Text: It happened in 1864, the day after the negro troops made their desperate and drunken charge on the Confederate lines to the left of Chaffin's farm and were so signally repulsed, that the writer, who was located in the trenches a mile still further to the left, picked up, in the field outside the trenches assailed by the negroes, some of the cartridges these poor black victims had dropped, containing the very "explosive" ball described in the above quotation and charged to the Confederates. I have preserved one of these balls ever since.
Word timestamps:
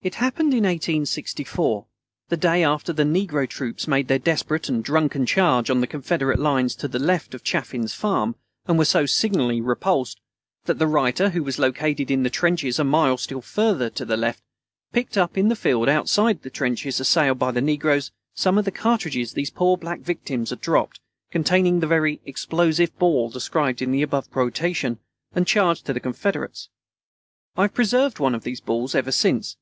It 0.00 0.14
happened 0.14 0.54
in 0.54 0.62
1864, 0.62 1.84
the 2.28 2.36
day 2.36 2.62
after 2.62 2.92
the 2.92 3.02
negro 3.02 3.48
troops 3.48 3.88
made 3.88 4.06
their 4.06 4.20
desperate 4.20 4.68
and 4.68 4.80
drunken 4.82 5.26
charge 5.26 5.70
on 5.70 5.80
the 5.80 5.88
Confederate 5.88 6.38
lines 6.38 6.76
to 6.76 6.86
the 6.86 7.00
left 7.00 7.34
of 7.34 7.42
Chaffin's 7.42 7.94
farm 7.94 8.36
and 8.68 8.78
were 8.78 8.84
so 8.84 9.06
signally 9.06 9.60
repulsed, 9.60 10.20
that 10.66 10.78
the 10.78 10.86
writer, 10.86 11.30
who 11.30 11.42
was 11.42 11.58
located 11.58 12.12
in 12.12 12.22
the 12.22 12.30
trenches 12.30 12.78
a 12.78 12.84
mile 12.84 13.16
still 13.18 13.40
further 13.40 13.90
to 13.90 14.04
the 14.04 14.16
left, 14.16 14.40
picked 14.92 15.18
up, 15.18 15.36
in 15.36 15.48
the 15.48 15.56
field 15.56 15.88
outside 15.88 16.42
the 16.42 16.48
trenches 16.50 17.00
assailed 17.00 17.40
by 17.40 17.50
the 17.50 17.60
negroes, 17.60 18.12
some 18.34 18.56
of 18.56 18.64
the 18.64 18.70
cartridges 18.70 19.32
these 19.32 19.50
poor 19.50 19.76
black 19.76 19.98
victims 19.98 20.50
had 20.50 20.60
dropped, 20.60 21.00
containing 21.32 21.80
the 21.80 21.88
very 21.88 22.20
"explosive" 22.24 22.96
ball 23.00 23.30
described 23.30 23.82
in 23.82 23.90
the 23.90 24.02
above 24.02 24.30
quotation 24.30 25.00
and 25.34 25.48
charged 25.48 25.84
to 25.86 25.92
the 25.92 25.98
Confederates. 25.98 26.68
I 27.56 27.62
have 27.62 27.74
preserved 27.74 28.20
one 28.20 28.36
of 28.36 28.44
these 28.44 28.60
balls 28.60 28.94
ever 28.94 29.10
since. 29.10 29.56